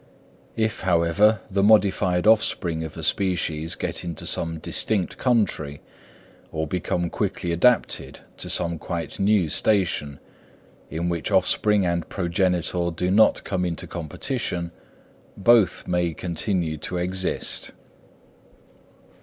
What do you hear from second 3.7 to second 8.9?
get into some distinct country, or become quickly adapted to some